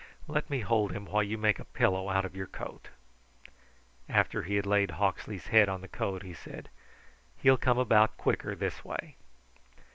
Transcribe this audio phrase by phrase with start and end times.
[0.27, 2.87] "Let me hold him while you make a pillow out of your coat."
[4.09, 6.69] After he had laid Hawksley's head on the coat he said:
[7.37, 9.17] "He'll come about quicker this way.